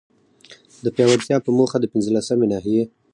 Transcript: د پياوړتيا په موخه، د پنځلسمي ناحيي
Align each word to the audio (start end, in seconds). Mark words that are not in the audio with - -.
د 0.83 0.85
پياوړتيا 0.95 1.37
په 1.45 1.49
موخه، 1.57 1.77
د 1.79 1.85
پنځلسمي 1.93 2.45
ناحيي 2.53 2.83